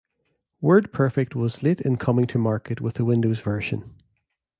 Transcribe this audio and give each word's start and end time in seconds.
WordPerfect 0.63 1.35
was 1.35 1.61
late 1.61 1.79
in 1.81 1.95
coming 1.97 2.25
to 2.25 2.39
market 2.39 2.81
with 2.81 2.99
a 2.99 3.05
Windows 3.05 3.39
version. 3.39 3.93